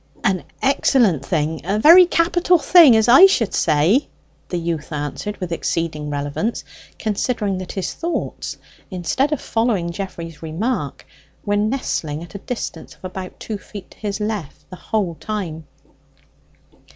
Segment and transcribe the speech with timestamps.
[0.23, 4.07] "An excellent thing a very capital thing, as I should say,"
[4.49, 6.63] the youth answered with exceeding relevance,
[6.97, 8.57] considering that his thoughts,
[8.89, 11.05] instead of following Geoffrey's remark,
[11.45, 15.67] were nestling at a distance of about two feet on his left the whole time.